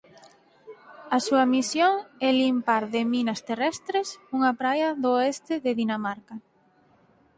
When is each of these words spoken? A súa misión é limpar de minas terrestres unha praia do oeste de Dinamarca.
A 1.15 1.17
súa 1.27 1.45
misión 1.55 1.93
é 2.27 2.29
limpar 2.41 2.83
de 2.93 3.01
minas 3.13 3.39
terrestres 3.49 4.07
unha 4.35 4.51
praia 4.61 4.89
do 5.01 5.09
oeste 5.19 5.53
de 5.65 5.71
Dinamarca. 5.81 6.35